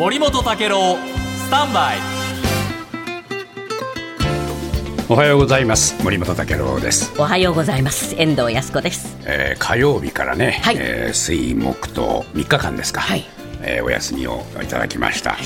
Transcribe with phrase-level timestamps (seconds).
[0.00, 1.98] 森本武郎スタンバイ。
[5.10, 6.02] おはようございます。
[6.02, 8.14] 森本武郎です、おはようございます。
[8.16, 9.18] 遠藤康子です。
[9.26, 10.76] えー火曜日からね、はい。
[10.78, 13.26] えー水木と3日間ですか、はい。
[13.60, 15.36] えーお休みをいただきました、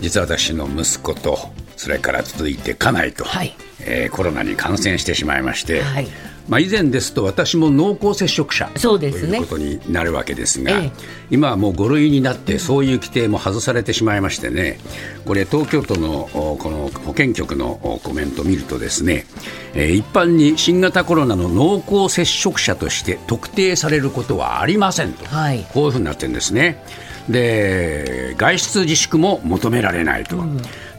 [0.00, 1.36] 実は私の息子と
[1.76, 3.56] それから続いて家内と、はい。
[3.80, 6.06] えーコロナに感染してしまいまして、はい
[6.48, 9.32] まあ、以前ですと私も濃厚接触者そうですね。
[9.32, 10.92] ということになるわけですが、ええ。
[11.30, 14.78] 今はもう5類になってそういう規定も外されてしまいましてね
[15.26, 19.26] これ東京都のおこの保健局のおコメントを見るとですね、
[19.74, 25.66] えー一般に新型コロナの濃厚接触者として特定されることはありませんと、はい。
[25.72, 26.82] こういうふうになってるんですね。
[27.28, 30.36] で外出自粛も求められないと、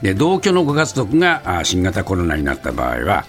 [0.01, 3.25] で同居のご家族があ新型コロナになった場合は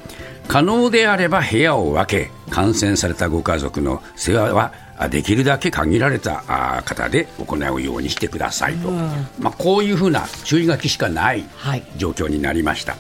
[0.51, 8.91] 可能であれば部屋を分け感染されたご家族の世話はあできるだけ限られたあ方で行うようにしてくださいと、
[9.39, 11.85] まあ、こういうふうな注意書きしかないはい。
[11.97, 12.97] 状況になりました。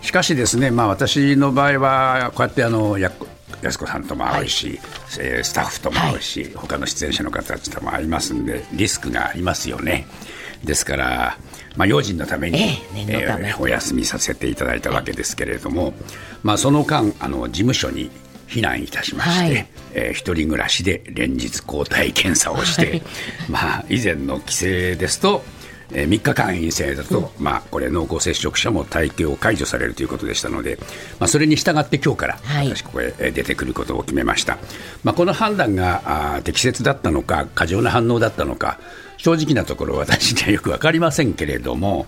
[0.00, 3.12] しかしですね、まあ、私の場合はこうやってあのや
[3.60, 4.80] 安子さんとも会うし、
[5.20, 10.06] えースタッフとも会うし、他の出演者の方たちとも会いますんでリスクがありますよね
[10.64, 11.38] ですから、
[11.76, 12.78] まあ、用心のために、え
[13.08, 13.48] えため。
[13.48, 15.94] えーお休みさせていただいたわけですけれども、
[16.42, 18.10] まあ、その間あの事務所に
[18.48, 19.66] 避難いたしまして、はい。
[19.94, 23.02] えー一人暮らしで連日抗体検査をして、はい。
[23.48, 25.44] まあ、以前の規制ですと、
[25.92, 30.78] えー3日間陰性だと、まあ、これ濃厚接触者も待機を解除されるということでしたので、
[31.18, 32.68] まあ、それに従って今日からはい。
[32.74, 34.58] 私ここへえー出てくることを決めました、
[35.04, 36.02] まあ、この判断が
[36.34, 38.78] あー適切だったのか過剰な反応だったのか
[39.16, 42.06] 正直なところ私にはよく分かりませんけれども、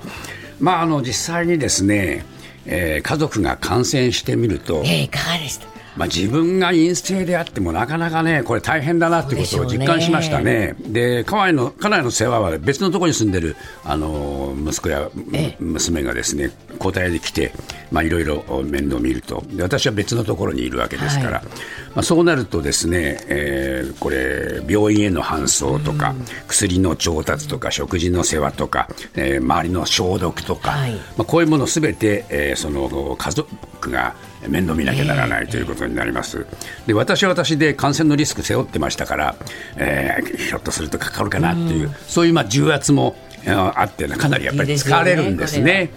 [0.61, 2.25] まあ、あの実際にですね、
[2.67, 5.67] えー家族が感染してみると、ええいかがでした？
[5.97, 10.75] まあ、自分が陰性であってもなかなかね、これ大変だなってことを実感しましたね。
[10.87, 15.57] で、家内の、家内の世話は別のところに住んでる、あの、息子やええ。
[15.59, 17.53] 娘がですね、交代で来て、
[17.91, 19.43] まあ、いろいろ面倒を見ると。
[19.53, 21.45] で、私は別のところにいるわけですから、はい。
[21.47, 21.51] ま
[21.97, 26.15] あ、そうなるとですね、えーこれ、病院への搬送とか、
[26.47, 30.93] 薬の調達とか、食事の世話とか、えー周りの消毒とか、はい。
[30.93, 33.49] まあ、こういうものすべて、えーその家族
[33.91, 34.15] が
[34.49, 36.47] 面倒見なきゃならないということになります。
[36.87, 39.37] で私は私で感染のリスク背負ってましたから、
[39.77, 45.91] えーひょっとするとかかるかなっていう、そういうまあ重圧もえーあってかなりやっぱり疲れるんですね。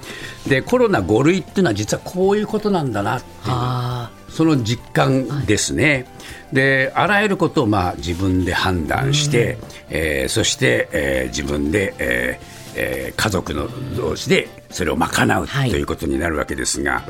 [0.47, 6.05] でコロナ5類っていうのは実はこういうことなんだなっていうあその実感ですね。
[6.51, 9.57] であらゆることをまあ自分で判断して、
[9.89, 12.45] えーそして、えー自分で、えー
[12.75, 17.03] えー家族の同士でそれを賄うはいということになるわけですが、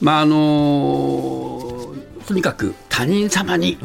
[0.00, 1.74] まああのー
[2.26, 3.76] とにかく他人様に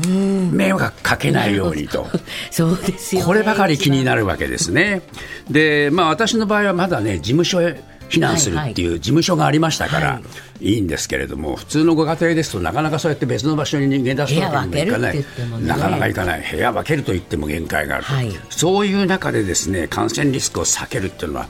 [0.51, 2.07] 迷惑かけないようにと。
[2.11, 2.19] あ
[2.51, 5.01] そうですよねこればかり気になるわけですね。
[5.49, 10.21] で、まあ私の場合はまだね、事務所へ避難するっていう事務所がありましたから、、は
[10.61, 15.25] いいんですけれども、普通のご家庭ですとなかなかそうやって別の場所に逃げ出すわけにもいかない。
[15.61, 16.45] なかなかいかない。
[16.51, 18.13] 部屋分けると言っても限界があると。
[18.13, 21.47] はいそういう中でですね、感染リスクを避けるっていうのは、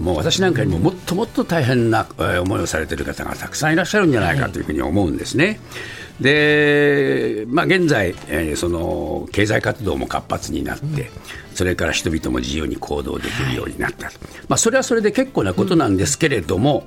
[0.00, 5.60] もう私なんかよりももっともっと大変な思いをされている方がたくさんいらっしゃるんじゃないかというふうに思うんですね。
[6.20, 11.10] で、まあ、現在、えその経済活動も活発になって、
[11.54, 14.10] それから人々も自由に行動できるようになった、
[14.48, 16.86] まあ、それはそれで結構なことなんですけれども、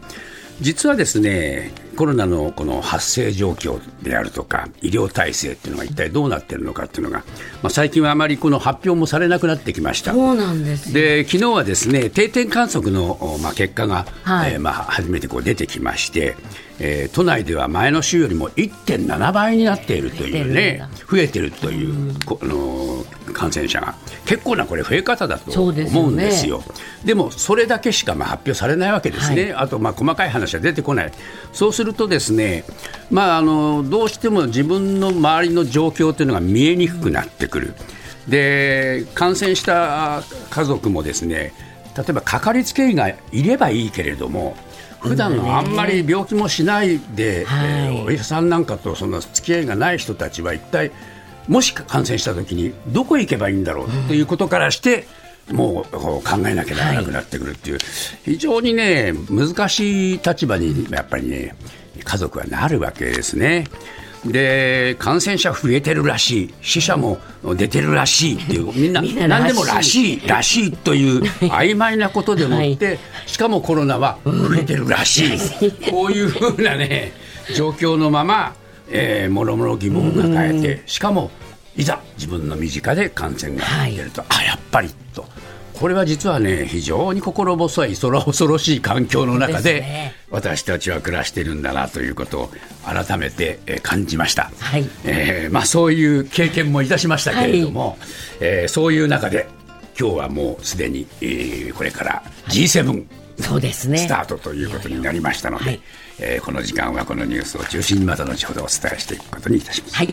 [0.62, 7.20] 実はですねコロナのこの発生状況であるとか医療体制っていうのが一体どうなっているのかっていうのが、
[7.62, 10.14] まあ、最近はあまりこの発表もされなくなってきました。
[10.14, 10.94] そうなんですよ。
[10.94, 14.54] で昨日はですね定点観測の、おまあ、結果が、はい。
[14.54, 16.36] えーまあ、初めてこう出てきまして、
[16.80, 23.96] えー都内では前の週よりも1.7倍になっているというね増えてるというこあの感染者が。
[24.26, 26.00] 結構なこれ増え方だとそうですよね。
[26.00, 26.64] 思うんですよ。
[27.04, 31.12] でもそれだけしかまあ発表されないわけですね、あとまあ細かい話は出てこない、
[31.52, 32.64] そうするとですね、
[33.12, 37.74] まあ、あのどうしても自分の周りの状況というのが見えにくくなってくる、
[38.30, 41.52] で感染した家族もですね
[41.98, 44.56] 例えばかかりつけ医がいればいいけれども、
[45.00, 47.70] 普段のあんまり病気もしないで、はい。
[47.70, 50.92] えーお医者さんなんかとその付き合いがない人たちは一体
[51.48, 55.06] もし感染したときにどこへ行けばいいんだろうということからして、
[55.52, 57.80] もう考えなきゃならなくなってくるっていう、
[58.24, 61.56] 非常にね難しい立場にやっぱりね
[62.04, 63.66] 家族はなるわけですね。
[64.26, 66.54] で感染者増えてるらしい。
[66.62, 67.18] 死者も
[67.58, 68.72] 出てるらしいっていう。
[68.74, 69.28] みんなならしい。
[69.28, 77.12] 何でもらしいらしいという曖昧なことでもって、しかもコロナは増えてるらしい、こういうふうなね
[77.54, 78.56] 状況のまま、
[78.90, 81.30] えー、もろもろ疑問を抱えて、しかも
[81.76, 85.26] いざ自分の身近で感染が出ると、あやっぱりと。
[85.74, 92.52] これは実はね、非常に心細い、空恐ろしい環境の中で、私たちは暮らしているんだなということを
[92.86, 94.52] 改めてえー感じました。
[94.60, 97.98] はいえーまあ、そういう経験もいたしましたけれども、
[98.40, 99.48] えーそういう中で、
[100.00, 103.06] 今日はもうすでに、えーこれから G7、
[103.40, 103.98] そうですね。
[103.98, 105.82] スタートということになりましたので、はい
[106.20, 109.96] えーこの時間はこのニュースを中心にまた後ほどお伝えしていくことにいたします。
[109.96, 110.13] はい。